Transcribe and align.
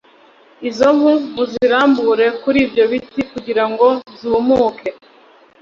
izo 0.69 0.87
mpu 0.99 1.11
mu 1.35 1.43
zirambure 1.51 2.25
kuri 2.41 2.57
ibyo 2.65 2.83
biti 2.91 3.21
kugirango 3.31 3.87
zumuke 4.19 4.89